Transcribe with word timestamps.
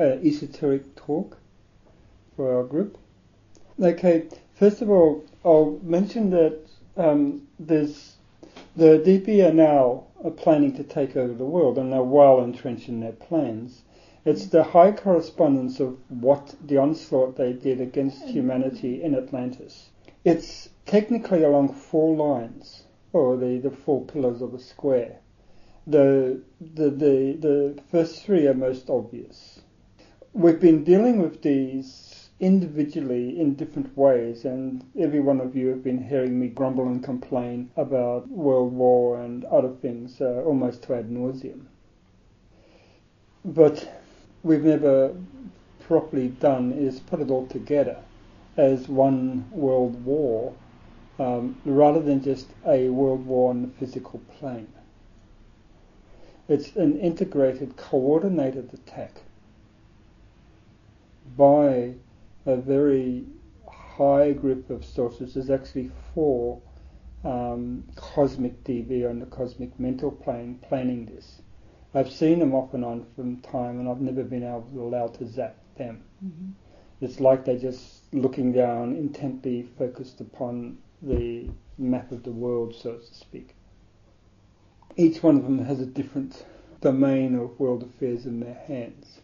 uh, 0.00 0.16
esoteric 0.24 0.96
talk 0.96 1.36
for 2.34 2.56
our 2.56 2.64
group. 2.64 2.96
Okay, 3.78 4.26
first 4.54 4.80
of 4.80 4.88
all, 4.88 5.26
I'll 5.44 5.78
mention 5.82 6.30
that 6.30 6.58
um, 6.96 7.42
there's 7.58 8.16
the 8.76 8.98
DB 8.98 9.46
are 9.46 9.52
now 9.52 10.04
planning 10.38 10.74
to 10.76 10.82
take 10.82 11.18
over 11.18 11.34
the 11.34 11.44
world 11.44 11.76
and 11.76 11.92
they're 11.92 12.02
well 12.02 12.42
entrenched 12.42 12.88
in 12.88 13.00
their 13.00 13.12
plans. 13.12 13.82
It's 14.24 14.46
the 14.46 14.64
high 14.64 14.92
correspondence 14.92 15.80
of 15.80 15.98
what 16.08 16.54
the 16.64 16.78
onslaught 16.78 17.36
they 17.36 17.52
did 17.52 17.78
against 17.78 18.24
humanity 18.24 19.02
in 19.02 19.14
Atlantis. 19.14 19.90
It's 20.24 20.70
technically 20.86 21.44
along 21.44 21.74
four 21.74 22.16
lines, 22.16 22.84
or 23.12 23.36
the, 23.36 23.58
the 23.58 23.70
four 23.70 24.02
pillars 24.06 24.40
of 24.40 24.54
a 24.54 24.58
square. 24.58 25.18
The, 25.90 26.42
the, 26.60 26.90
the, 26.90 27.38
the 27.40 27.82
first 27.90 28.22
three 28.22 28.46
are 28.46 28.52
most 28.52 28.90
obvious. 28.90 29.62
We've 30.34 30.60
been 30.60 30.84
dealing 30.84 31.22
with 31.22 31.40
these 31.40 32.28
individually 32.40 33.40
in 33.40 33.54
different 33.54 33.96
ways, 33.96 34.44
and 34.44 34.84
every 34.98 35.20
one 35.20 35.40
of 35.40 35.56
you 35.56 35.68
have 35.68 35.82
been 35.82 36.04
hearing 36.04 36.38
me 36.38 36.48
grumble 36.48 36.86
and 36.88 37.02
complain 37.02 37.70
about 37.74 38.28
World 38.28 38.74
War 38.74 39.18
and 39.18 39.46
other 39.46 39.70
things 39.70 40.20
uh, 40.20 40.42
almost 40.44 40.82
to 40.82 40.94
ad 40.94 41.08
nauseum. 41.08 41.62
But 43.46 43.90
we've 44.42 44.64
never 44.64 45.16
properly 45.80 46.28
done 46.28 46.72
is 46.72 47.00
put 47.00 47.20
it 47.20 47.30
all 47.30 47.46
together 47.46 47.96
as 48.58 48.88
one 48.88 49.48
world 49.50 50.04
war 50.04 50.52
um, 51.18 51.56
rather 51.64 52.02
than 52.02 52.22
just 52.22 52.48
a 52.66 52.90
world 52.90 53.24
war 53.24 53.48
on 53.48 53.62
the 53.62 53.68
physical 53.68 54.20
plane. 54.38 54.68
It's 56.48 56.74
an 56.76 56.98
integrated, 56.98 57.76
coordinated 57.76 58.72
attack 58.72 59.20
by 61.36 61.94
a 62.46 62.56
very 62.56 63.26
high 63.70 64.32
group 64.32 64.70
of 64.70 64.84
sources. 64.84 65.34
There's 65.34 65.50
actually 65.50 65.90
four 66.14 66.62
um, 67.22 67.84
cosmic 67.96 68.64
DB 68.64 69.08
on 69.08 69.18
the 69.18 69.26
cosmic 69.26 69.78
mental 69.78 70.10
plane 70.10 70.58
planning 70.66 71.04
this. 71.04 71.42
I've 71.94 72.10
seen 72.10 72.38
them 72.38 72.54
off 72.54 72.72
and 72.72 72.84
on 72.84 73.04
from 73.14 73.40
time, 73.40 73.80
and 73.80 73.88
I've 73.88 74.00
never 74.00 74.22
been 74.22 74.42
able 74.42 74.62
to 74.72 74.82
allow 74.82 75.08
to 75.08 75.26
zap 75.26 75.56
them. 75.76 76.02
Mm-hmm. 76.24 76.50
It's 77.00 77.20
like 77.20 77.44
they're 77.44 77.58
just 77.58 78.02
looking 78.12 78.52
down, 78.52 78.96
intently 78.96 79.68
focused 79.76 80.20
upon 80.20 80.78
the 81.02 81.50
map 81.76 82.10
of 82.10 82.22
the 82.22 82.32
world, 82.32 82.74
so 82.74 82.96
to 82.96 83.14
speak. 83.14 83.54
Each 84.98 85.22
one 85.22 85.38
of 85.38 85.44
them 85.44 85.60
has 85.60 85.80
a 85.80 85.86
different 85.86 86.44
domain 86.82 87.34
of 87.34 87.58
world 87.58 87.82
affairs 87.82 88.26
in 88.26 88.40
their 88.40 88.60
hands. 88.66 89.22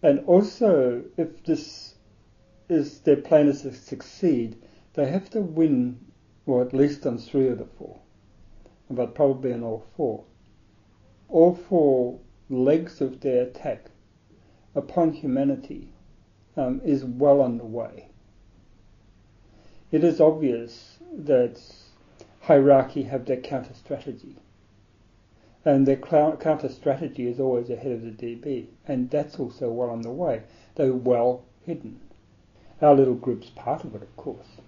And 0.00 0.20
also, 0.26 1.02
if 1.16 1.42
this 1.42 1.96
is 2.68 3.00
their 3.00 3.16
plan 3.16 3.48
is 3.48 3.62
to 3.62 3.72
succeed, 3.72 4.56
they 4.92 5.06
have 5.06 5.28
to 5.30 5.40
win, 5.40 5.98
or 6.46 6.62
at 6.62 6.72
least 6.72 7.04
on 7.04 7.18
three 7.18 7.48
of 7.48 7.58
the 7.58 7.64
four, 7.64 7.98
but 8.88 9.16
probably 9.16 9.52
on 9.52 9.64
all 9.64 9.84
four 9.96 10.24
all 11.34 11.54
four 11.54 12.20
legs 12.48 13.00
of 13.00 13.20
their 13.20 13.42
attack 13.42 13.86
upon 14.74 15.12
humanity 15.12 15.88
um, 16.56 16.80
is 16.84 17.04
well 17.04 17.42
underway. 17.42 18.08
It 19.90 20.04
is 20.04 20.20
obvious 20.20 20.98
that 21.12 21.60
hierarchy 22.40 23.02
have 23.04 23.24
their 23.24 23.40
counter 23.40 23.74
strategy. 23.74 24.36
And 25.64 25.86
their 25.86 25.96
counter 25.96 26.68
strategy 26.68 27.26
is 27.26 27.40
always 27.40 27.70
ahead 27.70 27.92
of 27.92 28.02
the 28.02 28.10
DB, 28.10 28.66
and 28.86 29.08
that's 29.10 29.38
also 29.38 29.70
well 29.70 29.90
underway, 29.90 30.42
though 30.74 30.94
well 30.94 31.44
hidden. 31.64 32.00
Our 32.82 32.94
little 32.94 33.14
group's 33.14 33.50
part 33.50 33.84
of 33.84 33.94
it, 33.94 34.02
of 34.02 34.16
course. 34.16 34.58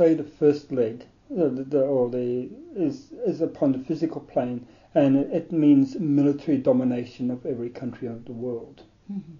Say 0.00 0.14
the 0.14 0.24
first 0.24 0.72
leg, 0.72 1.04
the, 1.28 1.48
the, 1.48 1.82
or 1.82 2.08
the 2.08 2.48
is 2.74 3.12
is 3.26 3.40
upon 3.40 3.72
the 3.72 3.78
physical 3.78 4.20
plane 4.20 4.66
and 4.94 5.16
it 5.16 5.50
means 5.50 5.98
military 5.98 6.58
domination 6.58 7.30
of 7.30 7.46
every 7.46 7.70
country 7.70 8.06
of 8.08 8.24
the 8.26 8.32
world. 8.32 8.82
Mm-hmm. 9.10 9.36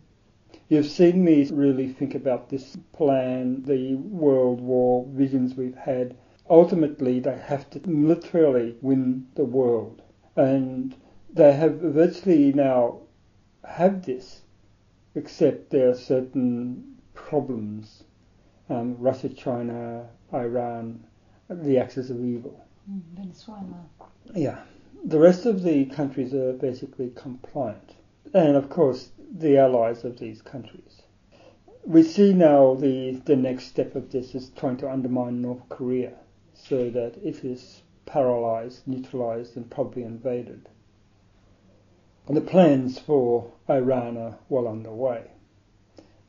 You've 0.68 0.86
seen 0.86 1.22
me 1.22 1.46
really 1.52 1.92
think 1.92 2.14
about 2.14 2.48
this 2.48 2.76
plan, 2.94 3.62
the 3.64 3.94
World 3.94 4.60
War 4.62 5.06
visions 5.10 5.54
we've 5.54 5.76
had. 5.76 6.16
Ultimately, 6.48 7.20
they 7.20 7.36
have 7.36 7.68
to 7.70 7.88
militarily 7.88 8.76
win 8.80 9.26
the 9.34 9.44
world, 9.44 10.00
and 10.36 10.94
they 11.32 11.52
have 11.52 11.76
virtually 11.76 12.52
now 12.52 13.00
have 13.64 14.04
this, 14.04 14.42
except 15.14 15.70
there 15.70 15.90
are 15.90 15.94
certain 15.94 16.96
problems. 17.14 18.04
Um, 18.68 18.96
Russia, 18.98 19.28
China, 19.28 20.08
Iran, 20.32 21.04
the 21.48 21.78
axis 21.78 22.10
of 22.10 22.24
evil. 22.24 22.64
Mm, 22.90 23.02
Venezuela. 23.14 23.84
Yeah 24.34 24.58
the 25.04 25.18
rest 25.18 25.46
of 25.46 25.64
the 25.64 25.84
countries 25.86 26.32
are 26.32 26.52
basically 26.52 27.10
compliant, 27.16 27.96
and 28.32 28.56
of 28.56 28.70
course 28.70 29.10
the 29.36 29.58
allies 29.58 30.04
of 30.04 30.18
these 30.20 30.40
countries. 30.40 31.02
We 31.84 32.04
see 32.04 32.32
now 32.32 32.74
the 32.74 33.20
the 33.24 33.34
next 33.34 33.64
step 33.64 33.96
of 33.96 34.12
this 34.12 34.32
is 34.36 34.50
trying 34.50 34.76
to 34.76 34.88
undermine 34.88 35.42
North 35.42 35.68
Korea, 35.68 36.12
so 36.54 36.88
that 36.90 37.16
if 37.20 37.44
it 37.44 37.50
is 37.50 37.82
paralyzed, 38.06 38.86
neutralized, 38.86 39.56
and 39.56 39.70
probably 39.70 40.02
invaded. 40.02 40.68
And 42.26 42.36
the 42.36 42.40
plans 42.40 42.98
for 42.98 43.52
Iran 43.68 44.16
are 44.16 44.38
well 44.48 44.68
underway. 44.68 45.30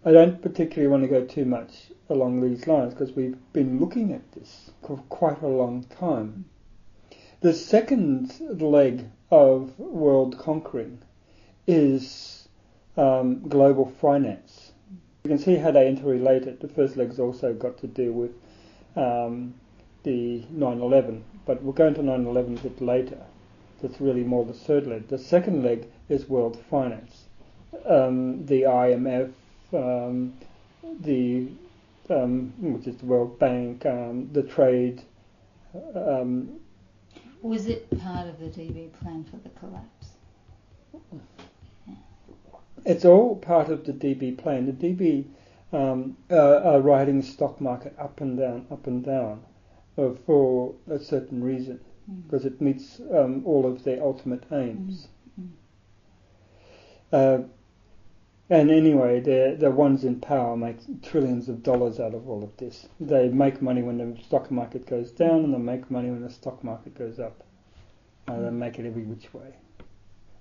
I 0.05 0.11
don't 0.11 0.41
particularly 0.41 0.89
want 0.89 1.03
to 1.03 1.07
go 1.07 1.25
too 1.25 1.45
much 1.45 1.91
along 2.09 2.41
these 2.41 2.67
lines 2.67 2.93
because 2.93 3.13
we've 3.13 3.37
been 3.53 3.79
looking 3.79 4.11
at 4.11 4.31
this 4.33 4.71
for 4.85 4.97
quite 5.09 5.41
a 5.41 5.47
long 5.47 5.83
time. 5.85 6.45
The 7.39 7.53
second 7.53 8.39
leg 8.61 9.05
of 9.31 9.77
world 9.79 10.37
conquering 10.37 10.99
is 11.67 12.47
um, 12.97 13.47
global 13.47 13.85
finance. 13.85 14.71
You 15.23 15.29
can 15.29 15.37
see 15.37 15.55
how 15.55 15.71
they 15.71 15.87
interrelated. 15.87 16.59
The 16.59 16.67
first 16.67 16.97
leg's 16.97 17.19
also 17.19 17.53
got 17.53 17.77
to 17.79 17.87
do 17.87 18.11
with 18.11 18.31
um, 18.95 19.53
the 20.03 20.43
9/11, 20.53 21.21
but 21.45 21.61
we'll 21.63 21.73
go 21.73 21.87
into 21.87 22.01
9/11 22.01 22.59
a 22.59 22.63
bit 22.63 22.81
later. 22.81 23.21
That's 23.81 23.99
really 23.99 24.23
more 24.23 24.45
the 24.45 24.53
third 24.53 24.87
leg. 24.87 25.07
The 25.07 25.17
second 25.17 25.63
leg 25.63 25.87
is 26.09 26.29
world 26.29 26.57
finance. 26.69 27.25
Um, 27.85 28.45
the 28.45 28.63
IMF, 28.63 29.31
um, 29.73 30.33
the 31.01 31.47
um, 32.09 32.53
which 32.59 32.87
is 32.87 32.97
the 32.97 33.05
World 33.05 33.39
Bank, 33.39 33.85
um, 33.85 34.29
the 34.31 34.43
trade 34.43 35.03
um, 35.95 36.59
was 37.41 37.67
it 37.67 37.89
part 37.99 38.27
of 38.27 38.39
the 38.39 38.45
DB 38.45 38.91
plan 38.93 39.25
for 39.25 39.37
the 39.37 39.49
collapse? 39.49 40.07
Yeah. 41.87 41.95
It's 42.85 43.05
all 43.05 43.35
part 43.35 43.69
of 43.69 43.85
the 43.85 43.91
DB 43.91 44.37
plan. 44.37 44.65
The 44.65 44.71
DB 44.71 45.25
um, 45.73 46.15
uh, 46.31 46.61
are 46.63 46.79
riding 46.79 47.19
the 47.19 47.25
stock 47.25 47.59
market 47.59 47.95
up 47.99 48.21
and 48.21 48.37
down, 48.37 48.65
up 48.71 48.87
and 48.87 49.03
down, 49.03 49.43
uh, 49.97 50.11
for 50.25 50.73
a 50.89 50.99
certain 50.99 51.43
reason, 51.43 51.79
mm. 52.09 52.23
because 52.23 52.45
it 52.45 52.59
meets 52.61 52.99
um, 53.13 53.43
all 53.45 53.65
of 53.65 53.83
their 53.83 54.01
ultimate 54.01 54.43
aims. 54.51 55.07
Mm. 55.39 55.49
Uh, 57.11 57.43
and 58.49 58.69
anyway, 58.69 59.19
the 59.19 59.55
the 59.59 59.71
ones 59.71 60.03
in 60.03 60.19
power 60.19 60.57
make 60.57 60.77
trillions 61.01 61.47
of 61.47 61.63
dollars 61.63 61.99
out 61.99 62.13
of 62.13 62.27
all 62.27 62.43
of 62.43 62.55
this. 62.57 62.87
They 62.99 63.29
make 63.29 63.61
money 63.61 63.81
when 63.81 63.97
the 63.97 64.21
stock 64.23 64.51
market 64.51 64.85
goes 64.85 65.11
down, 65.11 65.45
and 65.45 65.53
they 65.53 65.59
make 65.59 65.89
money 65.89 66.09
when 66.09 66.21
the 66.21 66.29
stock 66.29 66.63
market 66.63 66.97
goes 66.97 67.19
up. 67.19 67.43
Uh, 68.27 68.41
they 68.41 68.49
make 68.49 68.79
it 68.79 68.85
every 68.85 69.03
which 69.03 69.33
way, 69.33 69.55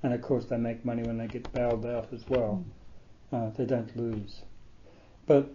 and 0.02 0.12
of 0.12 0.20
course 0.22 0.46
they 0.46 0.56
make 0.56 0.84
money 0.84 1.02
when 1.02 1.18
they 1.18 1.26
get 1.26 1.52
bailed 1.52 1.86
out 1.86 2.08
as 2.12 2.28
well. 2.28 2.64
Uh, 3.32 3.50
they 3.50 3.64
don't 3.64 3.96
lose, 3.96 4.42
but 5.26 5.48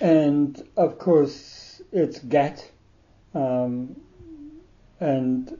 and 0.00 0.66
of 0.76 0.98
course 0.98 1.82
it's 1.92 2.18
GATT 2.20 2.70
um, 3.34 3.96
and 5.00 5.58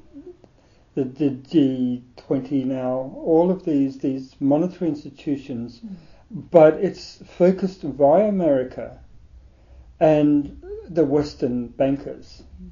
the, 0.94 1.04
the 1.04 1.30
G20 1.30 2.66
now, 2.66 3.12
all 3.16 3.50
of 3.50 3.64
these 3.64 3.98
these 3.98 4.34
monetary 4.40 4.90
institutions, 4.90 5.80
mm. 5.80 5.96
but 6.50 6.74
it's 6.74 7.22
focused 7.38 7.82
via 7.82 8.28
America 8.28 8.98
and 10.00 10.62
the 10.88 11.04
Western 11.04 11.68
bankers. 11.68 12.42
Mm. 12.62 12.70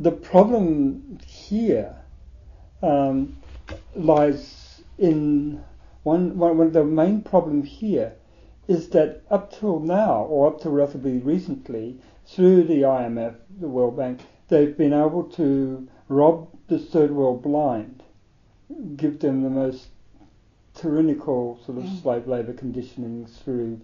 The 0.00 0.12
problem 0.12 1.18
here 1.26 1.94
um, 2.82 3.36
lies 3.94 4.80
in 4.98 5.62
one, 6.04 6.38
one, 6.38 6.56
one. 6.56 6.72
The 6.72 6.84
main 6.84 7.22
problem 7.22 7.62
here 7.62 8.14
is 8.66 8.90
that 8.90 9.22
up 9.30 9.52
till 9.52 9.80
now, 9.80 10.22
or 10.24 10.46
up 10.46 10.60
to 10.60 10.70
relatively 10.70 11.18
recently, 11.18 12.00
through 12.28 12.64
the 12.64 12.82
IMF, 12.82 13.34
the 13.58 13.68
World 13.68 13.96
Bank, 13.96 14.20
they've 14.48 14.76
been 14.76 14.92
able 14.92 15.24
to 15.24 15.88
rob 16.08 16.48
the 16.68 16.78
third 16.78 17.10
world 17.10 17.42
blind, 17.42 18.02
give 18.96 19.18
them 19.20 19.42
the 19.42 19.50
most 19.50 19.88
tyrannical 20.74 21.58
sort 21.64 21.78
of 21.78 21.84
Mm. 21.84 22.02
slave 22.02 22.28
labour 22.28 22.52
conditionings 22.52 23.30
through 23.42 23.80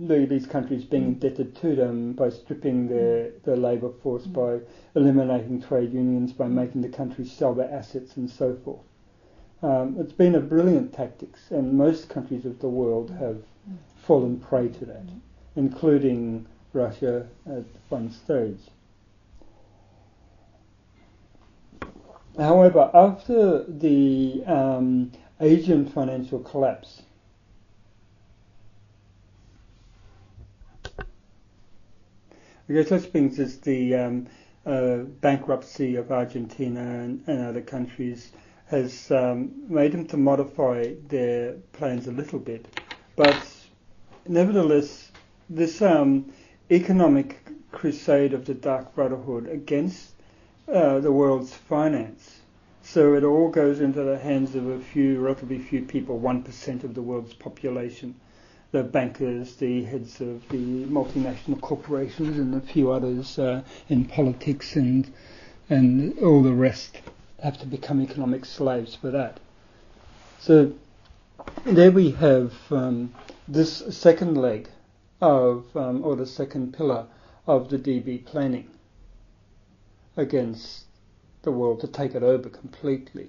Mm. 0.00 0.28
these 0.28 0.46
countries 0.46 0.84
being 0.84 1.04
Mm. 1.04 1.08
indebted 1.08 1.54
to 1.56 1.76
them 1.76 2.14
by 2.14 2.30
stripping 2.30 2.88
their, 2.88 3.30
their 3.44 3.56
labour 3.56 3.90
force, 3.90 4.26
Mm. 4.26 4.32
by 4.32 4.60
eliminating 4.98 5.60
trade 5.60 5.92
unions, 5.92 6.32
by 6.32 6.46
Mm. 6.48 6.52
making 6.54 6.80
the 6.80 6.88
countries 6.88 7.30
sell 7.30 7.52
their 7.54 7.70
assets 7.70 8.16
and 8.16 8.28
so 8.30 8.54
forth. 8.54 8.80
Um, 9.62 9.96
it's 9.98 10.14
been 10.14 10.34
a 10.34 10.40
brilliant 10.40 10.94
tactics, 10.94 11.50
and 11.50 11.74
most 11.74 12.08
countries 12.08 12.46
of 12.46 12.58
the 12.60 12.68
world 12.70 13.10
have 13.10 13.36
Mm. 13.68 13.76
fallen 13.96 14.38
prey 14.38 14.68
to 14.68 14.86
that, 14.86 15.06
Mm. 15.06 15.20
including 15.56 16.46
Russia 16.72 17.26
at 17.46 17.64
one 17.88 18.10
stage. 18.10 18.60
However, 22.38 22.90
after 22.94 23.64
the 23.64 24.42
um, 24.46 25.12
Asian 25.40 25.86
financial 25.86 26.38
collapse, 26.38 27.02
Okay, 32.70 32.88
such 32.88 33.10
things 33.10 33.40
as 33.40 33.58
the 33.58 33.96
um, 33.96 34.26
uh, 34.64 34.98
bankruptcy 35.20 35.96
of 35.96 36.12
Argentina 36.12 36.80
and, 36.80 37.20
and 37.26 37.40
other 37.44 37.62
countries 37.62 38.30
has 38.66 39.10
um, 39.10 39.50
made 39.68 39.90
them 39.90 40.06
to 40.06 40.16
modify 40.16 40.94
their 41.08 41.54
plans 41.72 42.06
a 42.06 42.12
little 42.12 42.38
bit. 42.38 42.64
But 43.16 43.44
nevertheless, 44.28 45.10
this 45.48 45.82
um, 45.82 46.32
economic 46.70 47.38
crusade 47.72 48.32
of 48.32 48.44
the 48.44 48.54
Dark 48.54 48.94
Brotherhood 48.94 49.48
against 49.48 50.12
uh, 50.72 51.00
the 51.00 51.10
world's 51.10 51.54
finance, 51.54 52.40
so 52.82 53.14
it 53.14 53.24
all 53.24 53.48
goes 53.48 53.80
into 53.80 54.02
the 54.02 54.18
hands 54.18 54.54
of 54.54 54.68
a 54.68 54.78
few, 54.78 55.20
relatively 55.20 55.58
few 55.58 55.82
people, 55.82 56.20
1% 56.20 56.84
of 56.84 56.94
the 56.94 57.02
world's 57.02 57.34
population. 57.34 58.14
The 58.72 58.84
bankers, 58.84 59.56
the 59.56 59.82
heads 59.82 60.20
of 60.20 60.48
the 60.48 60.84
multinational 60.84 61.60
corporations, 61.60 62.38
and 62.38 62.54
a 62.54 62.60
few 62.60 62.92
others 62.92 63.36
uh, 63.36 63.62
in 63.88 64.04
politics, 64.04 64.76
and 64.76 65.12
and 65.68 66.18
all 66.18 66.42
the 66.42 66.52
rest 66.52 67.00
have 67.42 67.58
to 67.58 67.66
become 67.66 68.00
economic 68.00 68.44
slaves 68.44 68.94
for 68.94 69.10
that. 69.10 69.40
So 70.38 70.72
there 71.64 71.90
we 71.90 72.10
have 72.12 72.52
um, 72.70 73.12
this 73.48 73.82
second 73.90 74.36
leg 74.36 74.68
of, 75.20 75.64
um, 75.76 76.04
or 76.04 76.16
the 76.16 76.26
second 76.26 76.72
pillar 76.72 77.06
of 77.46 77.68
the 77.70 77.78
DB 77.78 78.24
planning 78.24 78.68
against 80.16 80.84
the 81.42 81.50
world 81.50 81.80
to 81.80 81.88
take 81.88 82.14
it 82.14 82.22
over 82.22 82.48
completely. 82.48 83.28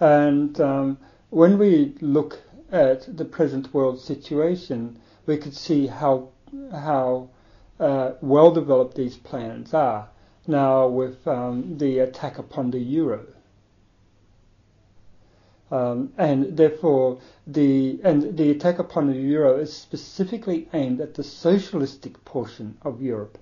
And 0.00 0.60
um, 0.60 0.98
when 1.30 1.58
we 1.58 1.94
look 2.00 2.42
at 2.70 3.16
the 3.16 3.24
present 3.24 3.72
world 3.72 4.00
situation, 4.00 4.98
we 5.26 5.36
could 5.36 5.54
see 5.54 5.86
how 5.86 6.28
how 6.72 7.28
uh, 7.80 8.12
well 8.20 8.50
developed 8.52 8.96
these 8.96 9.16
plans 9.16 9.72
are 9.72 10.08
now 10.46 10.86
with 10.86 11.26
um, 11.26 11.78
the 11.78 11.98
attack 12.00 12.38
upon 12.38 12.70
the 12.70 12.78
euro. 12.78 13.26
Um, 15.72 16.12
and 16.18 16.54
therefore, 16.54 17.18
the 17.46 17.98
and 18.04 18.36
the 18.36 18.50
attack 18.50 18.78
upon 18.78 19.06
the 19.06 19.14
euro 19.16 19.56
is 19.58 19.72
specifically 19.72 20.68
aimed 20.74 21.00
at 21.00 21.14
the 21.14 21.24
socialistic 21.24 22.22
portion 22.26 22.76
of 22.82 23.00
Europe. 23.00 23.38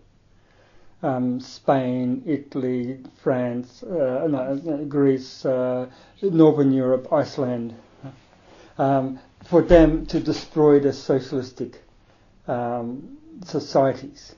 Um, 1.03 1.41
Spain, 1.41 2.23
Italy, 2.27 3.01
France, 3.25 3.83
uh, 3.83 4.29
no, 4.31 4.85
Greece, 4.89 5.45
uh, 5.45 5.87
Northern 6.23 6.73
Europe, 6.73 7.13
Iceland, 7.13 7.75
um, 8.79 9.19
for 9.47 9.63
them 9.63 10.07
to 10.07 10.21
destroy 10.21 10.79
the 10.79 10.93
socialistic 10.93 11.83
um, 12.47 13.19
societies, 13.45 14.37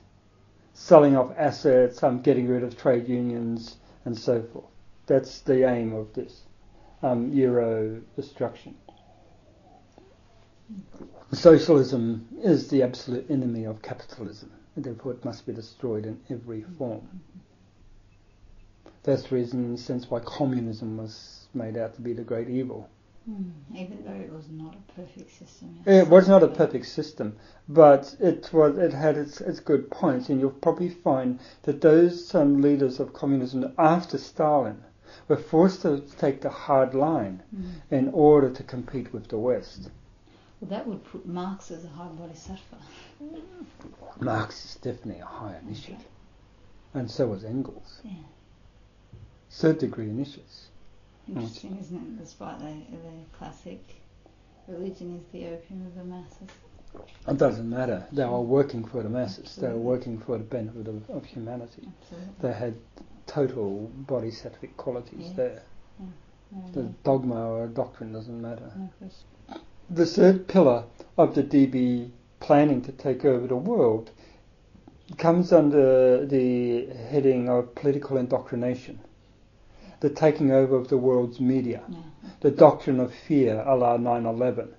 selling 0.73 1.15
off 1.15 1.31
assets, 1.37 2.01
um, 2.01 2.21
getting 2.23 2.47
rid 2.47 2.63
of 2.63 2.75
trade 2.75 3.07
unions, 3.07 3.75
and 4.05 4.17
so 4.17 4.41
forth. 4.41 4.65
That's 5.05 5.41
the 5.41 5.69
aim 5.69 5.93
of 5.93 6.11
this 6.15 6.41
um, 7.03 7.31
Euro 7.33 8.01
destruction. 8.15 8.75
Socialism 11.33 12.27
is 12.41 12.69
the 12.69 12.81
absolute 12.81 13.29
enemy 13.29 13.65
of 13.65 13.81
capitalism, 13.81 14.51
and 14.75 14.85
therefore 14.85 15.11
it 15.11 15.25
must 15.25 15.45
be 15.45 15.53
destroyed 15.53 16.05
in 16.05 16.19
every 16.29 16.63
form. 16.77 17.21
That's 19.03 19.23
the 19.23 19.35
reason, 19.35 19.65
in 19.65 19.73
a 19.73 19.77
sense, 19.77 20.09
why 20.09 20.21
communism 20.21 20.97
was 20.97 21.47
made 21.53 21.75
out 21.75 21.93
to 21.95 22.01
be 22.01 22.13
the 22.13 22.23
great 22.23 22.49
evil. 22.49 22.89
Mm. 23.29 23.51
Even 23.75 24.03
though 24.05 24.11
it 24.13 24.31
was 24.31 24.47
not 24.49 24.75
a 24.75 24.91
perfect 24.93 25.31
system. 25.31 25.79
It 25.85 26.07
was 26.07 26.27
not 26.27 26.43
a 26.43 26.47
perfect 26.47 26.85
system, 26.85 27.35
but 27.67 28.15
it 28.19 28.49
was. 28.53 28.77
It 28.77 28.93
had 28.93 29.17
its, 29.17 29.41
its 29.41 29.59
good 29.59 29.89
points, 29.91 30.29
and 30.29 30.39
you'll 30.39 30.51
probably 30.51 30.89
find 30.89 31.39
that 31.63 31.81
those 31.81 32.33
um, 32.35 32.61
leaders 32.61 32.99
of 32.99 33.13
communism 33.13 33.73
after 33.77 34.17
Stalin 34.17 34.83
were 35.27 35.37
forced 35.37 35.81
to 35.83 36.01
take 36.17 36.41
the 36.41 36.49
hard 36.49 36.93
line 36.93 37.41
Mm. 37.55 37.71
in 37.91 38.09
order 38.13 38.49
to 38.49 38.63
compete 38.63 39.13
with 39.13 39.27
the 39.27 39.37
West. 39.37 39.89
Well, 40.59 40.69
that 40.69 40.87
would 40.87 41.03
put 41.03 41.25
Marx 41.25 41.71
as 41.71 41.83
a 41.85 41.89
high 41.89 42.07
bodhisattva. 42.07 42.77
Marx 44.19 44.65
is 44.65 44.75
definitely 44.75 45.21
a 45.21 45.25
high 45.25 45.57
initiate, 45.65 46.05
and 46.93 47.09
so 47.09 47.27
was 47.27 47.43
Engels. 47.43 47.99
Yeah. 48.03 48.11
Third 49.51 49.79
degree 49.79 50.09
initiates. 50.09 50.67
Interesting, 51.27 51.77
isn't 51.79 51.95
it? 51.97 52.17
Despite 52.23 52.59
the, 52.59 52.65
the 52.65 53.37
classic 53.37 53.81
religion 54.67 55.15
is 55.17 55.25
the 55.31 55.47
opium 55.47 55.85
of 55.85 55.95
the 55.95 56.03
masses. 56.03 56.49
It 57.27 57.37
doesn't 57.37 57.69
matter. 57.69 58.05
They 58.11 58.25
were 58.25 58.41
working 58.41 58.83
for 58.83 59.01
the 59.01 59.09
masses. 59.09 59.55
They 59.55 59.69
were 59.69 59.77
working 59.77 60.19
for 60.19 60.37
the 60.37 60.43
benefit 60.43 60.87
of, 60.87 61.09
of 61.09 61.25
humanity. 61.25 61.87
Absolutely. 62.01 62.33
They 62.41 62.53
had 62.53 62.75
total 63.25 63.89
bodhisattvic 64.07 64.75
qualities 64.77 65.27
Yes. 65.27 65.35
there. 65.35 65.63
No, 65.99 66.61
The 66.73 66.83
no, 66.83 66.95
dogma 67.03 67.49
or 67.49 67.67
doctrine 67.67 68.11
doesn't 68.13 68.41
matter. 68.41 68.71
no. 68.75 69.59
The 69.89 70.05
third 70.05 70.47
pillar 70.47 70.83
of 71.17 71.33
the 71.35 71.43
DB 71.43 72.11
planning 72.39 72.81
to 72.81 72.91
take 72.91 73.23
over 73.25 73.47
the 73.47 73.55
world 73.55 74.11
comes 75.17 75.51
under 75.53 76.25
the 76.25 76.87
heading 77.09 77.47
of 77.49 77.73
political 77.75 78.17
indoctrination, 78.17 78.99
the 80.01 80.09
taking 80.09 80.51
over 80.51 80.75
of 80.75 80.87
the 80.89 80.97
world's 80.97 81.39
media, 81.39 81.81
the 82.41 82.51
doctrine 82.51 82.99
of 82.99 83.13
fear, 83.13 83.61
a 83.65 83.75
la 83.75 83.97
9/11, 83.97 84.69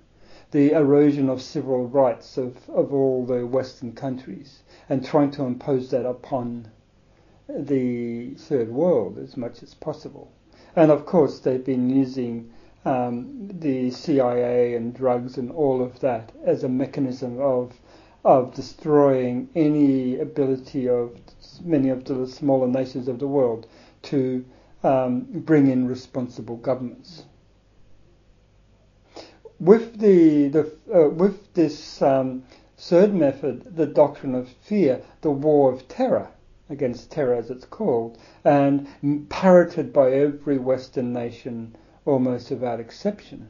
the 0.55 0.71
erosion 0.71 1.27
of 1.27 1.41
civil 1.41 1.85
rights 1.85 2.37
of, 2.37 2.55
of 2.69 2.93
all 2.93 3.25
the 3.25 3.45
Western 3.45 3.91
countries, 3.91 4.63
and 4.87 5.05
trying 5.05 5.29
to 5.29 5.43
impose 5.43 5.91
that 5.91 6.05
upon 6.05 6.65
the 7.49 8.33
third 8.35 8.69
world 8.69 9.17
as 9.17 9.35
much 9.35 9.61
as 9.61 9.73
possible. 9.73 10.31
And 10.73 10.91
of 10.91 11.05
course, 11.05 11.39
they've 11.39 11.65
been 11.65 11.89
using 11.89 12.53
um, 12.85 13.49
the 13.59 13.91
CIA 13.91 14.75
and 14.77 14.93
drugs 14.93 15.37
and 15.37 15.51
all 15.51 15.81
of 15.81 15.99
that 15.99 16.31
as 16.45 16.63
a 16.63 16.69
mechanism 16.69 17.37
of 17.41 17.73
of 18.23 18.53
destroying 18.55 19.49
any 19.55 20.17
ability 20.21 20.87
of 20.87 21.19
many 21.65 21.89
of 21.89 22.05
the 22.05 22.25
smaller 22.25 22.67
nations 22.69 23.09
of 23.09 23.19
the 23.19 23.27
world 23.27 23.67
to 24.03 24.45
um, 24.83 25.27
bring 25.31 25.67
in 25.69 25.85
responsible 25.85 26.55
governments. 26.55 27.25
With 29.65 29.97
the, 29.99 30.49
the 30.49 30.71
uh, 30.93 31.09
with 31.09 31.51
this 31.55 31.99
um, 31.99 32.43
third 32.77 33.15
method, 33.15 33.75
the 33.75 33.87
doctrine 33.87 34.35
of 34.35 34.47
fear, 34.47 35.01
the 35.21 35.31
war 35.31 35.73
of 35.73 35.87
terror 35.87 36.27
against 36.69 37.09
terror, 37.09 37.33
as 37.33 37.49
it's 37.49 37.65
called, 37.65 38.19
and 38.43 38.87
parroted 39.29 39.91
by 39.91 40.11
every 40.11 40.59
Western 40.59 41.11
nation 41.13 41.75
almost 42.05 42.51
without 42.51 42.79
exception. 42.79 43.49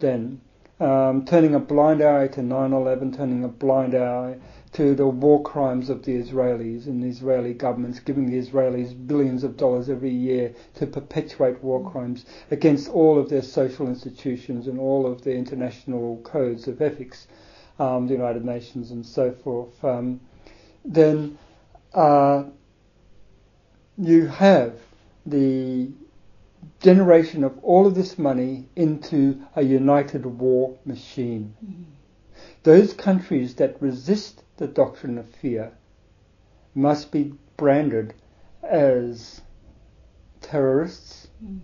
Then 0.00 0.42
um, 0.78 1.24
turning 1.24 1.54
a 1.54 1.60
blind 1.60 2.02
eye 2.02 2.26
to 2.28 2.42
9/11, 2.42 3.16
turning 3.16 3.42
a 3.42 3.48
blind 3.48 3.94
eye 3.94 4.36
to 4.74 4.94
the 4.96 5.06
war 5.06 5.40
crimes 5.42 5.88
of 5.88 6.04
the 6.04 6.20
Israelis 6.20 6.86
and 6.86 7.02
the 7.02 7.06
Israeli 7.08 7.54
governments, 7.54 8.00
giving 8.00 8.26
the 8.26 8.38
Israelis 8.38 8.92
billions 9.06 9.44
of 9.44 9.56
dollars 9.56 9.88
every 9.88 10.10
year 10.10 10.52
to 10.74 10.86
perpetuate 10.86 11.62
war 11.62 11.88
crimes 11.90 12.26
against 12.50 12.88
all 12.90 13.18
of 13.18 13.28
their 13.28 13.42
social 13.42 13.86
institutions 13.86 14.66
and 14.66 14.78
all 14.78 15.06
of 15.06 15.22
their 15.22 15.36
international 15.36 16.18
codes 16.24 16.66
of 16.66 16.82
ethics, 16.82 17.28
um, 17.78 18.08
the 18.08 18.14
United 18.14 18.44
Nations 18.44 18.90
and 18.90 19.06
so 19.06 19.30
forth. 19.32 19.84
Um, 19.84 20.20
then 20.84 21.38
uh, 21.94 22.44
you 23.96 24.26
have 24.26 24.74
the 25.24 25.88
generation 26.80 27.44
of 27.44 27.56
all 27.62 27.86
of 27.86 27.94
this 27.94 28.18
money 28.18 28.66
into 28.74 29.40
a 29.54 29.62
united 29.62 30.26
war 30.26 30.76
machine. 30.84 31.54
Mhm. 31.64 31.84
Those 32.64 32.92
countries 32.94 33.54
that 33.56 33.80
resist 33.80 34.43
the 34.56 34.66
doctrine 34.66 35.18
of 35.18 35.26
fear 35.28 35.72
must 36.74 37.10
be 37.12 37.34
branded 37.56 38.14
as 38.62 39.40
terrorists 40.40 41.28
Mm. 41.44 41.60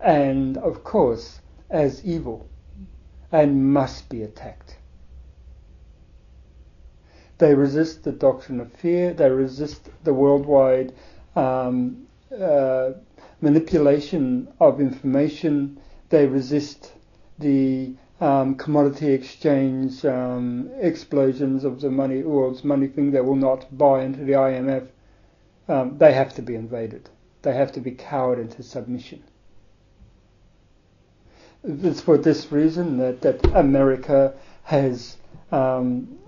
and, 0.00 0.56
of 0.58 0.84
course, 0.84 1.40
as 1.70 2.04
evil 2.04 2.46
and 3.32 3.72
must 3.72 4.08
be 4.08 4.22
attacked. 4.22 4.78
They 7.38 7.54
resist 7.54 8.04
the 8.04 8.12
doctrine 8.12 8.60
of 8.60 8.72
fear, 8.72 9.12
they 9.12 9.30
resist 9.30 9.90
the 10.04 10.14
worldwide 10.14 10.92
um, 11.34 12.06
uh, 12.36 12.92
manipulation 13.40 14.48
of 14.58 14.80
information, 14.80 15.78
they 16.08 16.26
resist 16.26 16.92
the 17.38 17.94
um, 18.20 18.54
commodity 18.54 19.12
exchange 19.12 20.04
um, 20.04 20.70
explosions 20.80 21.64
of 21.64 21.80
the 21.80 21.90
money 21.90 22.22
world's 22.22 22.64
money 22.64 22.86
thing. 22.86 23.10
They 23.10 23.20
will 23.20 23.36
not 23.36 23.76
buy 23.76 24.02
into 24.02 24.24
the 24.24 24.32
IMF. 24.32 24.88
Um, 25.68 25.98
they 25.98 26.12
have 26.12 26.34
to 26.34 26.42
be 26.42 26.54
invaded. 26.54 27.10
They 27.42 27.54
have 27.54 27.72
to 27.72 27.80
be 27.80 27.90
cowed 27.92 28.38
into 28.38 28.62
submission. 28.62 29.22
It's 31.62 32.00
for 32.00 32.16
this 32.16 32.50
reason 32.52 32.98
that, 32.98 33.20
that 33.22 33.44
America 33.54 34.34
has, 34.62 35.16
um, 35.50 36.18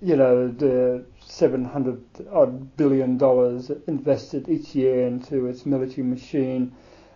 you 0.00 0.16
know, 0.16 0.48
the 0.48 1.04
700 1.26 2.02
odd 2.30 2.76
billion 2.76 3.16
dollars 3.16 3.70
invested 3.86 4.48
each 4.48 4.74
year 4.74 5.06
into 5.06 5.46
its 5.46 5.64
military 5.64 6.06
machine 6.06 6.72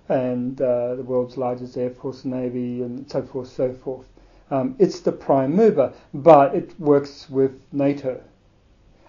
and 0.09 0.61
uh, 0.61 0.95
the 0.95 1.03
world's 1.03 1.37
largest 1.37 1.77
air 1.77 1.91
force 1.91 2.25
navy 2.25 2.83
and 2.83 3.11
so 3.11 3.23
forth, 3.23 3.49
so 3.49 3.73
forth. 3.73 4.07
Um, 4.51 4.77
it's 4.79 5.01
the 5.01 5.13
prime 5.13 5.57
mover, 5.57 5.93
but 6.15 6.55
it 6.55 6.79
works 6.79 7.29
with 7.29 7.61
NATO. 7.73 8.23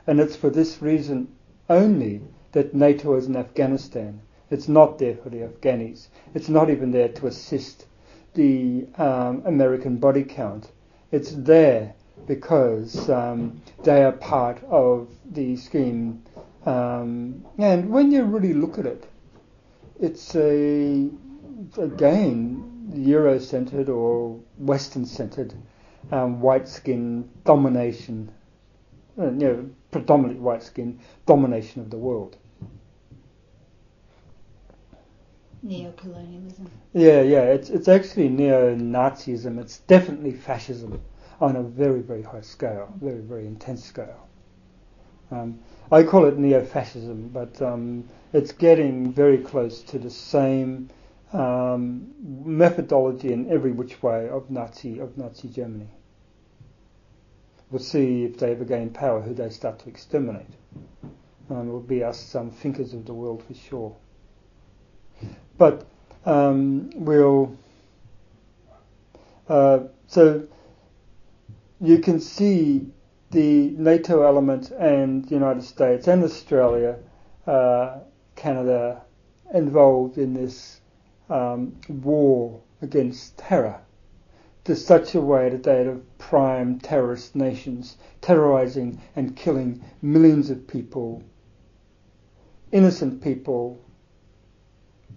And 0.07 0.19
it's 0.19 0.35
for 0.35 0.49
this 0.49 0.81
reason 0.81 1.27
only 1.69 2.21
that 2.53 2.73
NATO 2.73 3.15
is 3.15 3.27
in 3.27 3.35
Afghanistan. 3.35 4.21
It's 4.49 4.67
not 4.67 4.97
there 4.97 5.15
for 5.15 5.29
the 5.29 5.41
Afghanis. 5.41 6.07
It's 6.33 6.49
not 6.49 6.69
even 6.69 6.91
there 6.91 7.09
to 7.09 7.27
assist 7.27 7.85
the 8.33 8.87
um, 8.97 9.43
American 9.45 9.97
body 9.97 10.23
count. 10.23 10.71
It's 11.11 11.31
there 11.31 11.93
because 12.25 13.09
um, 13.09 13.61
they 13.83 14.03
are 14.03 14.13
part 14.13 14.63
of 14.63 15.09
the 15.29 15.55
scheme. 15.57 16.23
Um, 16.65 17.45
and 17.57 17.89
when 17.89 18.11
you 18.11 18.23
really 18.23 18.53
look 18.53 18.79
at 18.79 18.85
it, 18.85 19.07
it's 19.99 20.35
a 20.35 21.09
again 21.77 22.91
Euro-centered 22.95 23.89
or 23.89 24.39
Western-centered 24.57 25.53
um, 26.11 26.39
white 26.39 26.67
skin 26.67 27.29
domination, 27.43 28.31
uh, 29.19 29.25
you 29.25 29.31
know, 29.31 29.69
predominantly 29.91 30.41
white 30.41 30.63
skin 30.63 30.99
domination 31.25 31.81
of 31.81 31.89
the 31.89 31.97
world. 31.97 32.37
Neo-colonialism. 35.63 36.69
Yeah, 36.93 37.21
yeah, 37.21 37.41
it's 37.41 37.69
it's 37.69 37.87
actually 37.87 38.29
neo-Nazism. 38.29 39.59
It's 39.59 39.79
definitely 39.79 40.31
fascism 40.31 41.01
on 41.41 41.55
a 41.55 41.63
very 41.63 42.01
very 42.01 42.21
high 42.21 42.41
scale, 42.41 42.93
very 43.01 43.21
very 43.21 43.47
intense 43.47 43.83
scale. 43.83 44.27
Um, 45.29 45.59
I 45.91 46.03
call 46.03 46.25
it 46.25 46.37
neo-fascism, 46.37 47.29
but 47.29 47.61
um, 47.61 48.07
it's 48.33 48.51
getting 48.51 49.11
very 49.11 49.37
close 49.37 49.81
to 49.83 49.99
the 49.99 50.09
same 50.09 50.89
um, 51.33 52.13
methodology 52.45 53.33
in 53.33 53.51
every 53.51 53.71
which 53.71 54.01
way 54.01 54.29
of 54.29 54.49
Nazi 54.49 54.99
of 54.99 55.17
Nazi 55.17 55.49
Germany. 55.49 55.89
We'll 57.69 57.79
see 57.79 58.23
if 58.23 58.37
they 58.37 58.51
ever 58.51 58.63
gain 58.63 58.91
power, 58.91 59.21
who 59.21 59.33
they 59.33 59.49
start 59.49 59.79
to 59.79 59.89
exterminate. 59.89 60.47
Um, 61.49 61.67
it 61.67 61.71
will 61.71 61.79
be 61.81 62.03
us, 62.03 62.19
some 62.19 62.49
thinkers 62.49 62.93
of 62.93 63.05
the 63.05 63.13
world 63.13 63.43
for 63.43 63.53
sure. 63.53 63.95
But 65.57 65.85
um, 66.25 66.91
we'll. 66.95 67.57
Uh, 69.49 69.79
so 70.07 70.47
you 71.81 71.99
can 71.99 72.19
see 72.19 72.87
the 73.31 73.71
NATO 73.71 74.23
element 74.23 74.71
and 74.71 75.25
the 75.25 75.35
United 75.35 75.63
States 75.63 76.07
and 76.07 76.23
Australia, 76.23 76.97
uh, 77.45 77.99
Canada, 78.37 79.01
involved 79.53 80.17
in 80.17 80.33
this 80.33 80.79
um, 81.29 81.75
war 81.89 82.61
against 82.81 83.37
terror 83.37 83.81
to 84.63 84.75
such 84.75 85.15
a 85.15 85.21
way 85.21 85.49
that 85.49 85.63
they 85.63 85.85
have 85.85 86.17
primed 86.17 86.83
terrorist 86.83 87.35
nations, 87.35 87.97
terrorizing 88.21 89.01
and 89.15 89.35
killing 89.35 89.81
millions 90.01 90.49
of 90.49 90.67
people, 90.67 91.23
innocent 92.73 93.21
people, 93.21 93.79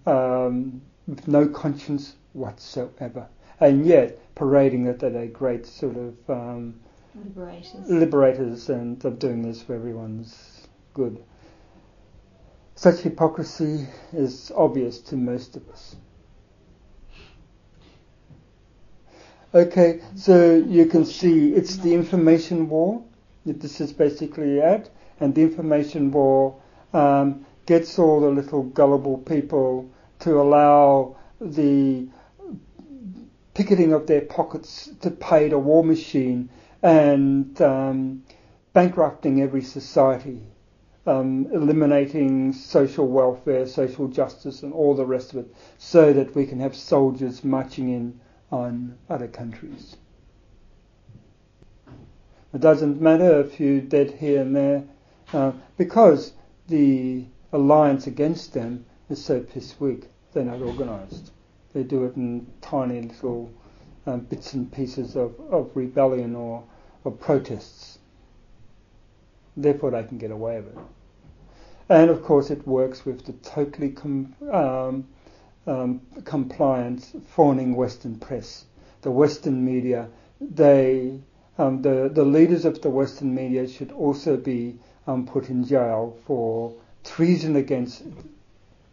um, 0.07 0.81
with 1.09 1.27
no 1.27 1.49
conscience 1.49 2.15
whatsoever, 2.33 3.27
and 3.59 3.85
yet 3.85 4.19
parading 4.37 4.85
that 4.85 5.01
they're 5.01 5.23
a 5.23 5.27
great 5.27 5.67
sort 5.67 5.97
of 5.97 6.31
um, 6.31 6.81
Liberators. 7.15 7.91
liberators 7.91 8.69
and 8.71 9.05
of 9.05 9.19
doing 9.19 9.43
this 9.43 9.61
for 9.61 9.75
everyone's 9.75 10.69
good. 10.95 11.21
Such 12.81 13.01
hypocrisy 13.01 13.87
is 14.11 14.51
obvious 14.57 15.01
to 15.01 15.15
most 15.15 15.55
of 15.55 15.69
us. 15.69 15.97
Okay, 19.55 20.01
so 20.17 20.55
you 20.55 20.87
can 20.87 21.05
see 21.05 21.53
it's 21.53 21.77
the 21.77 21.93
information 21.93 22.71
war 22.71 23.03
that 23.45 23.61
this 23.61 23.83
is 23.83 23.93
basically 23.93 24.63
at, 24.63 24.89
and 25.21 25.35
the 25.35 25.43
information 25.43 26.11
war 26.11 26.59
um, 26.95 27.45
gets 27.67 27.99
all 27.99 28.19
the 28.19 28.31
little 28.31 28.63
gullible 28.63 29.19
people 29.19 29.91
to 30.21 30.41
allow 30.41 31.17
the 31.39 32.09
picketing 33.53 33.93
of 33.93 34.07
their 34.07 34.23
pockets 34.23 34.89
to 35.03 35.11
pay 35.11 35.51
the 35.51 35.59
war 35.59 35.85
machine 35.85 36.49
and 36.83 37.61
um, 37.61 38.25
bankrupting 38.73 39.43
every 39.43 39.61
society, 39.61 40.41
um, 41.07 41.47
eliminating 41.53 42.53
social 42.53 43.07
welfare, 43.07 43.67
social 43.67 44.09
justice, 44.09 44.63
and 44.63 44.73
all 44.73 44.95
the 44.95 45.05
rest 45.05 45.33
of 45.33 45.39
it, 45.39 45.55
so 45.79 46.13
that 46.13 46.35
we 46.35 46.47
can 46.47 46.61
have 46.61 46.75
soldiers 46.77 47.43
marching 47.43 47.89
in 47.91 48.21
on 48.51 48.99
other 49.09 49.29
countries. 49.29 49.97
It 52.53 52.61
doesn't 52.61 53.01
matter 53.01 53.41
if 53.41 53.61
you're 53.61 53.81
dead 53.81 54.11
here 54.11 54.43
and 54.43 54.55
there, 54.55 54.85
uh, 55.33 55.53
because 55.77 56.33
the 56.69 57.25
alliance 57.53 58.07
against 58.07 58.53
them 58.53 58.85
is 59.09 59.25
so 59.25 59.41
piss 59.41 59.79
weak. 59.81 60.09
They're 60.33 60.45
not 60.45 60.61
organised. 60.61 61.31
They 61.73 61.85
do 61.85 62.05
it 62.05 62.17
in 62.17 62.47
tiny 62.61 63.03
little 63.03 63.51
um, 64.07 64.21
bits 64.21 64.55
and 64.55 64.71
pieces 64.73 65.17
of, 65.17 65.39
of 65.51 65.71
rebellion 65.75 66.35
or 66.35 66.65
of 67.05 67.21
protests. 67.21 68.00
Therefore, 69.63 69.91
they 69.91 70.03
can 70.05 70.19
get 70.19 70.31
away 70.31 70.61
with 70.61 70.77
it. 70.77 70.85
And 71.89 72.09
of 72.09 72.23
course, 72.23 72.51
it 72.51 72.67
works 72.67 73.05
with 73.05 73.27
the 73.27 73.33
totally 73.33 73.91
com- 73.91 74.35
um, 74.51 75.09
um, 75.67 76.01
compliant, 76.25 77.05
fawning 77.29 77.75
Western 77.75 78.19
press. 78.19 78.65
The 79.03 79.11
Western 79.11 79.65
media, 79.65 80.09
they, 80.41 81.21
um, 81.59 81.83
the, 81.83 82.11
the 82.13 82.25
leaders 82.25 82.65
of 82.65 82.81
the 82.81 82.91
Western 82.91 83.35
media 83.35 83.67
should 83.69 83.93
also 83.93 84.37
be 84.37 84.79
um, 85.07 85.27
put 85.27 85.51
in 85.51 85.65
jail 85.67 86.17
for 86.27 86.75
treason 87.05 87.57
against 87.57 88.03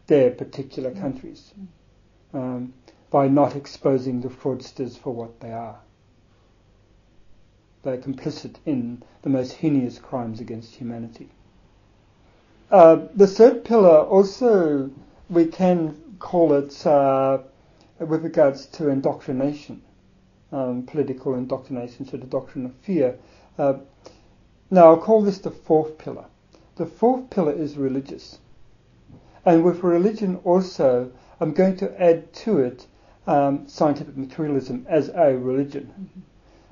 their 0.08 0.32
particular 0.32 0.92
countries 0.92 1.54
um, 2.34 2.74
by 3.12 3.28
not 3.28 3.56
exposing 3.56 4.22
the 4.22 4.30
fraudsters 4.30 4.98
for 4.98 5.14
what 5.14 5.40
they 5.40 5.52
are. 5.52 5.80
They're 7.84 7.98
complicit 7.98 8.56
in 8.66 9.04
the 9.22 9.30
most 9.30 9.54
heinous 9.54 10.00
crimes 10.00 10.40
against 10.40 10.76
humanity. 10.76 11.30
Uh, 12.70 13.08
the 13.16 13.28
third 13.28 13.64
pillar 13.64 14.02
also 14.02 14.90
we 15.30 15.46
can 15.46 15.96
call 16.20 16.54
it 16.54 16.86
uh, 16.86 17.40
with 18.00 18.24
regards 18.24 18.66
to 18.66 18.90
indoctrination, 18.90 19.82
um, 20.52 20.84
political 20.84 21.36
indoctrination, 21.36 22.06
so 22.06 22.18
the 22.18 22.26
doctrine 22.26 22.66
of 22.66 22.74
fear. 22.76 23.18
Uh, 23.58 23.76
now 24.70 24.88
I'll 24.88 24.98
call 24.98 25.22
this 25.22 25.40
the 25.40 25.52
fourth 25.52 25.98
pillar. 25.98 26.26
The 26.76 26.86
fourth 26.86 27.30
pillar 27.30 27.54
is 27.54 27.78
religious. 27.78 28.40
And 29.46 29.64
with 29.64 29.84
religion 29.84 30.40
also, 30.44 31.12
I'm 31.40 31.54
going 31.54 31.78
to 31.78 32.02
add 32.02 32.34
to 32.34 32.60
it 32.60 32.86
um, 33.26 33.68
scientific 33.68 34.18
materialism 34.18 34.86
as 34.90 35.10
a 35.10 35.38
religion. 35.38 35.94
Mm-hmm. 35.94 36.20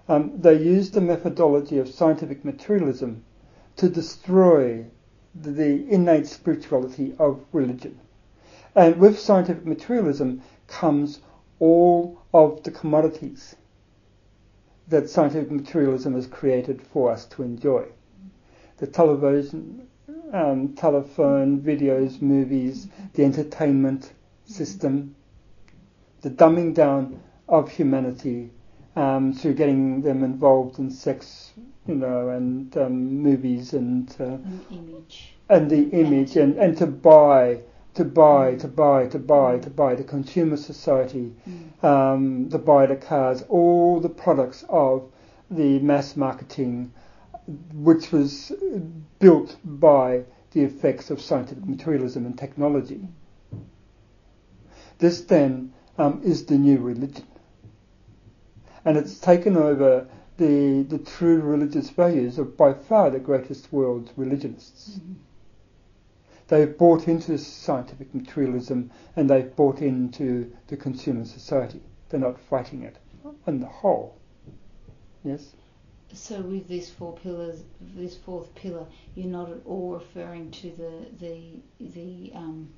Um, 0.07 0.39
they 0.39 0.55
use 0.61 0.91
the 0.91 1.01
methodology 1.01 1.79
of 1.79 1.89
scientific 1.89 2.45
materialism 2.45 3.23
to 3.77 3.89
destroy 3.89 4.85
the, 5.33 5.51
the 5.51 5.89
innate 5.89 6.27
spirituality 6.27 7.15
of 7.17 7.43
religion. 7.51 7.99
And 8.75 8.97
with 8.97 9.19
scientific 9.19 9.65
materialism 9.65 10.41
comes 10.67 11.21
all 11.59 12.21
of 12.33 12.61
the 12.63 12.71
commodities 12.71 13.55
that 14.87 15.09
scientific 15.09 15.49
materialism 15.49 16.13
has 16.13 16.27
created 16.27 16.81
for 16.81 17.09
us 17.09 17.25
to 17.25 17.41
enjoy. 17.41 17.85
The 18.77 18.87
television, 18.87 19.87
um, 20.31 20.73
telephone, 20.75 21.61
videos, 21.61 22.21
movies, 22.21 22.87
the 23.13 23.23
entertainment 23.23 24.11
system, 24.45 25.15
the 26.21 26.29
dumbing 26.29 26.73
down 26.75 27.21
of 27.47 27.71
humanity 27.71 28.51
um, 28.95 29.33
through 29.33 29.53
getting 29.55 30.01
them 30.01 30.23
involved 30.23 30.79
in 30.79 30.89
sex, 30.89 31.51
you 31.87 31.95
know, 31.95 32.29
and 32.29 32.75
um, 32.77 33.21
movies 33.21 33.73
and 33.73 34.09
uh, 34.19 34.23
An 34.23 34.61
image. 34.71 35.33
and 35.49 35.69
the 35.69 35.89
image 35.89 36.37
and, 36.37 36.55
and 36.57 36.77
to 36.77 36.87
buy 36.87 37.59
to 37.95 38.03
buy 38.03 38.55
to 38.55 38.67
buy 38.67 39.07
to 39.07 39.19
buy 39.19 39.57
to 39.59 39.69
buy 39.69 39.95
the 39.95 40.03
consumer 40.03 40.57
society 40.57 41.31
Mm. 41.47 41.83
um, 41.83 42.49
to 42.49 42.57
buy 42.57 42.85
the 42.87 42.95
cars 42.95 43.43
all 43.47 43.99
the 44.01 44.09
products 44.09 44.65
of 44.69 45.09
the 45.49 45.79
mass 45.79 46.15
marketing 46.17 46.91
which 47.73 48.11
was 48.11 48.51
built 49.19 49.55
by 49.63 50.23
the 50.51 50.61
effects 50.63 51.09
of 51.11 51.21
scientific 51.21 51.65
materialism 51.65 52.25
and 52.25 52.37
technology 52.37 53.07
this 54.97 55.21
then 55.21 55.71
um, 55.97 56.21
is 56.23 56.45
the 56.45 56.57
new 56.57 56.77
religion 56.79 57.25
and 58.85 58.97
it's 58.97 59.19
taken 59.19 59.57
over 59.57 60.07
the 60.37 60.85
the 60.89 60.99
true 60.99 61.41
religious 61.41 61.89
values 61.89 62.37
of 62.37 62.55
by 62.55 62.73
far 62.73 63.09
the 63.09 63.19
greatest 63.19 63.71
world's 63.73 64.11
religionists 64.17 64.99
Mhm. 64.99 65.15
they've 66.47 66.77
bought 66.77 67.07
into 67.07 67.37
scientific 67.37 68.13
materialism 68.13 68.91
and 69.15 69.29
they've 69.29 69.55
bought 69.55 69.81
into 69.81 70.51
the 70.67 70.77
consumer 70.77 71.25
society. 71.25 71.81
They're 72.09 72.19
not 72.19 72.39
fighting 72.39 72.83
it 72.83 72.97
on 73.47 73.59
the 73.59 73.65
whole. 73.67 74.13
Yes? 75.23 75.55
So 76.13 76.41
with 76.41 76.67
these 76.67 76.89
four 76.89 77.13
pillars, 77.13 77.63
this 77.95 78.15
fourth 78.15 78.53
pillar, 78.55 78.85
you're 79.15 79.27
not 79.27 79.49
at 79.49 79.65
all 79.65 79.93
referring 79.93 80.51
to 80.51 80.69
the 80.71 81.07
the 81.19 81.39
the 81.79 82.31
um, 82.35 82.69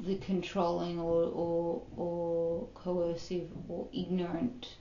the 0.00 0.16
controlling 0.16 0.98
or, 0.98 1.22
or 1.24 1.82
or 1.96 2.66
coercive 2.74 3.48
or 3.68 3.86
ignorant 3.92 4.74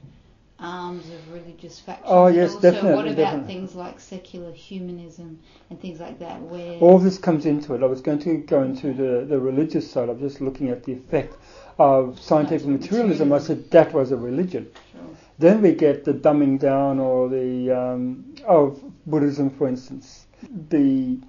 arms 0.64 1.06
of 1.10 1.34
religious 1.34 1.80
factions. 1.80 2.08
Oh, 2.10 2.28
yes, 2.28 2.52
also, 2.56 2.62
definitely, 2.62 2.96
What 2.96 3.06
about 3.08 3.18
definitely. 3.18 3.54
things 3.54 3.76
like 3.76 4.00
secular 4.00 4.52
humanism 4.52 5.40
and 5.70 5.80
things 5.80 6.00
like 6.00 6.20
that, 6.20 6.42
where 6.42 6.80
All 6.80 6.98
this 6.98 7.18
comes 7.18 7.46
into 7.46 7.76
it. 7.76 7.84
I 7.84 7.86
was 7.86 8.02
going 8.02 8.20
to 8.20 8.38
go 8.38 8.64
into 8.64 8.94
the, 8.94 9.26
the 9.26 9.40
religious 9.40 9.92
side. 9.92 10.10
I'm 10.10 10.20
just 10.20 10.42
looking 10.42 10.70
at 10.70 10.84
the 10.84 10.94
effect 10.94 11.36
of 11.78 12.20
scientific 12.20 12.62
Scientific 12.62 12.82
materialism. 12.82 13.34
I 13.34 13.40
said 13.40 13.70
that 13.72 13.94
was 13.94 14.12
a 14.12 14.18
religion. 14.18 14.70
Sure. 14.92 15.02
Then 15.40 15.62
we 15.62 15.74
get 15.74 16.06
the 16.06 16.14
dumbing 16.14 16.60
down 16.60 17.00
or 17.00 17.28
the 17.30 17.72
um, 17.72 18.36
of 18.48 18.82
Buddhism, 19.06 19.50
for 19.50 19.68
instance, 19.68 20.28
the 20.70 21.20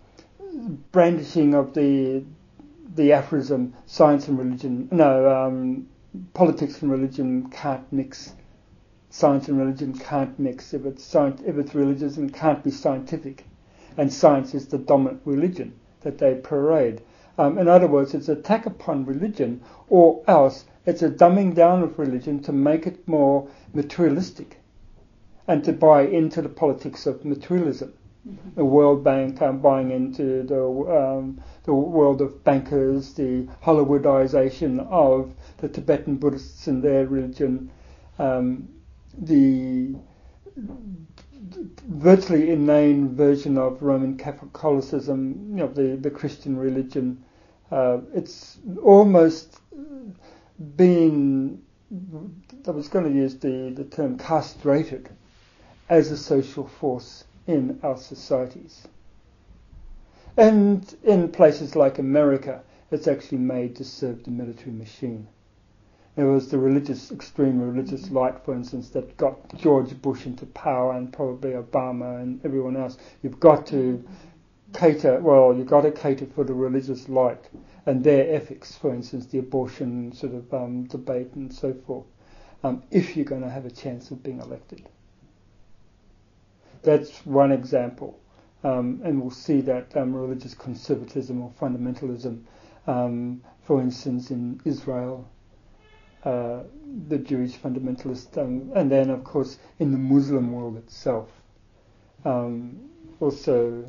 brandishing 0.92 1.54
of 1.54 1.74
the 1.74 2.24
the 2.94 3.12
aphorism 3.12 3.74
"science 3.86 4.28
and 4.28 4.38
religion." 4.38 4.88
No, 4.92 5.34
um, 5.34 5.88
politics 6.34 6.82
and 6.82 6.90
religion 6.90 7.48
can't 7.50 7.90
mix. 7.92 8.34
Science 9.16 9.46
and 9.46 9.56
religion 9.56 9.92
can't 9.92 10.36
mix. 10.40 10.74
If 10.74 10.84
it's 10.84 11.04
science, 11.04 11.40
if 11.46 11.56
it's 11.56 11.72
religious, 11.72 12.18
it 12.18 12.34
can't 12.34 12.64
be 12.64 12.72
scientific, 12.72 13.44
and 13.96 14.12
science 14.12 14.56
is 14.56 14.66
the 14.66 14.76
dominant 14.76 15.20
religion 15.24 15.72
that 16.00 16.18
they 16.18 16.34
parade. 16.34 17.00
Um, 17.38 17.56
in 17.56 17.68
other 17.68 17.86
words, 17.86 18.12
it's 18.12 18.28
an 18.28 18.38
attack 18.38 18.66
upon 18.66 19.06
religion, 19.06 19.60
or 19.88 20.24
else 20.26 20.64
it's 20.84 21.00
a 21.00 21.08
dumbing 21.08 21.54
down 21.54 21.84
of 21.84 21.96
religion 21.96 22.40
to 22.42 22.52
make 22.52 22.88
it 22.88 23.06
more 23.06 23.46
materialistic 23.72 24.58
and 25.46 25.62
to 25.62 25.72
buy 25.72 26.02
into 26.02 26.42
the 26.42 26.48
politics 26.48 27.06
of 27.06 27.24
materialism. 27.24 27.92
Mhm. 28.26 28.56
The 28.56 28.64
World 28.64 29.04
Bank 29.04 29.40
um, 29.40 29.60
buying 29.60 29.92
into 29.92 30.42
the 30.42 30.60
um, 30.60 31.40
the 31.62 31.72
world 31.72 32.20
of 32.20 32.42
bankers, 32.42 33.14
the 33.14 33.46
Hollywoodization 33.62 34.84
of 34.90 35.32
the 35.58 35.68
Tibetan 35.68 36.16
Buddhists 36.16 36.66
and 36.66 36.82
their 36.82 37.06
religion, 37.06 37.70
um, 38.18 38.68
the 39.18 39.94
virtually 41.88 42.50
inane 42.50 43.14
version 43.14 43.58
of 43.58 43.82
Roman 43.82 44.16
Catholicism, 44.16 45.50
you 45.50 45.56
know, 45.56 45.68
the, 45.68 45.96
the 45.96 46.10
Christian 46.10 46.56
religion. 46.56 47.24
Uh, 47.70 47.98
it's 48.14 48.58
almost 48.82 49.58
been, 50.76 51.62
I 52.66 52.70
was 52.70 52.88
going 52.88 53.04
to 53.04 53.10
use 53.10 53.36
the, 53.36 53.72
the 53.74 53.84
term 53.84 54.18
castrated 54.18 55.08
as 55.88 56.10
a 56.10 56.16
social 56.16 56.66
force 56.66 57.24
in 57.46 57.78
our 57.82 57.96
societies. 57.96 58.86
And 60.36 60.94
in 61.04 61.30
places 61.30 61.76
like 61.76 61.98
America, 61.98 62.62
it's 62.90 63.06
actually 63.06 63.38
made 63.38 63.76
to 63.76 63.84
serve 63.84 64.24
the 64.24 64.30
military 64.30 64.72
machine. 64.72 65.28
There 66.16 66.26
was 66.26 66.48
the 66.48 66.58
religious, 66.58 67.10
extreme 67.10 67.60
religious 67.60 68.10
light, 68.10 68.44
for 68.44 68.54
instance, 68.54 68.90
that 68.90 69.16
got 69.16 69.56
George 69.56 70.00
Bush 70.00 70.26
into 70.26 70.46
power 70.46 70.92
and 70.92 71.12
probably 71.12 71.52
Obama 71.52 72.22
and 72.22 72.44
everyone 72.44 72.76
else. 72.76 72.98
You've 73.22 73.40
got 73.40 73.66
to 73.68 74.04
cater, 74.72 75.18
well, 75.20 75.54
you've 75.56 75.66
got 75.66 75.80
to 75.82 75.90
cater 75.90 76.26
for 76.26 76.44
the 76.44 76.54
religious 76.54 77.08
light 77.08 77.48
and 77.86 78.02
their 78.02 78.32
ethics, 78.34 78.76
for 78.76 78.94
instance, 78.94 79.26
the 79.26 79.38
abortion 79.38 80.12
sort 80.12 80.34
of 80.34 80.54
um, 80.54 80.84
debate 80.84 81.32
and 81.34 81.52
so 81.52 81.74
forth, 81.86 82.06
um, 82.62 82.82
if 82.90 83.16
you're 83.16 83.24
going 83.24 83.42
to 83.42 83.50
have 83.50 83.66
a 83.66 83.70
chance 83.70 84.10
of 84.10 84.22
being 84.22 84.40
elected. 84.40 84.88
That's 86.82 87.26
one 87.26 87.50
example. 87.50 88.18
Um, 88.62 89.00
and 89.04 89.20
we'll 89.20 89.30
see 89.30 89.60
that 89.62 89.94
um, 89.96 90.14
religious 90.14 90.54
conservatism 90.54 91.42
or 91.42 91.52
fundamentalism, 91.60 92.42
um, 92.86 93.42
for 93.64 93.80
instance, 93.82 94.30
in 94.30 94.60
Israel, 94.64 95.28
uh, 96.24 96.62
the 97.08 97.18
Jewish 97.18 97.52
fundamentalist, 97.56 98.38
um, 98.38 98.70
and 98.74 98.90
then, 98.90 99.10
of 99.10 99.24
course, 99.24 99.58
in 99.78 99.92
the 99.92 99.98
Muslim 99.98 100.52
world 100.52 100.76
itself. 100.76 101.28
Um, 102.24 102.78
also, 103.20 103.84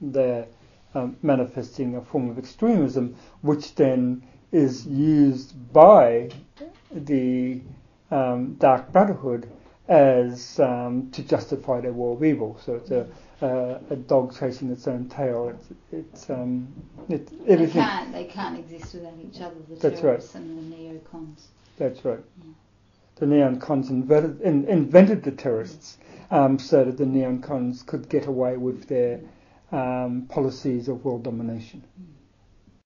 they're 0.00 0.46
um, 0.94 1.16
manifesting 1.22 1.96
a 1.96 2.02
form 2.02 2.30
of 2.30 2.38
extremism, 2.38 3.14
which 3.42 3.74
then 3.74 4.22
is 4.52 4.86
used 4.86 5.54
by 5.72 6.30
the 6.92 7.60
um, 8.10 8.54
Dark 8.54 8.92
Brotherhood 8.92 9.50
as 9.88 10.58
um, 10.58 11.10
to 11.12 11.22
justify 11.22 11.80
their 11.80 11.92
war 11.92 12.16
of 12.16 12.24
evil. 12.24 12.58
So 12.64 12.74
it's 12.74 12.90
a, 12.90 13.06
uh, 13.42 13.78
a 13.90 13.96
dog 13.96 14.36
chasing 14.38 14.70
its 14.70 14.88
own 14.88 15.08
tail. 15.08 15.48
It's, 15.50 15.68
it's 15.92 16.30
um, 16.30 16.66
it, 17.08 17.26
They 17.46 17.52
everything. 17.52 17.82
can't 17.82 18.12
they 18.12 18.24
can't 18.24 18.58
exist 18.58 18.94
without 18.94 19.14
each 19.22 19.40
other. 19.40 19.54
The 19.68 19.90
That's 19.90 20.02
right. 20.02 20.34
and 20.34 20.72
the 20.72 20.76
neocons. 20.76 21.42
That's 21.76 22.04
right. 22.04 22.20
The 23.16 23.26
neocons 23.26 23.90
invented, 23.90 24.40
in, 24.42 24.64
invented 24.66 25.22
the 25.22 25.32
terrorists 25.32 25.98
um, 26.30 26.58
so 26.58 26.84
that 26.84 26.98
the 26.98 27.04
neocons 27.04 27.84
could 27.86 28.08
get 28.08 28.26
away 28.26 28.56
with 28.56 28.88
their 28.88 29.20
um, 29.72 30.26
policies 30.28 30.88
of 30.88 31.04
world 31.04 31.24
domination. 31.24 31.84
Mm. 32.00 32.15